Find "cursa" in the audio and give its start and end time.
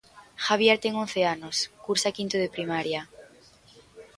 1.85-2.15